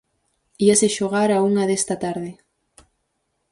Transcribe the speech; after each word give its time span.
Íase 0.65 0.87
xogar 0.97 1.29
á 1.35 1.37
unha 1.49 1.67
desta 1.69 1.95
tarde. 2.03 2.31